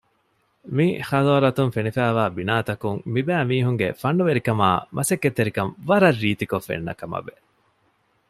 [0.75, 7.35] މި ޙާޟާރަތުން ފެނިފައިވާ ބިނާތަކުން މި ބައި މީހުންގެ ފަންނުވެރިކަމާއ މަސައްކަތްތެރިކަން ވަރަށް ރީތިކޮށް ފެންނަކަމަށްވެ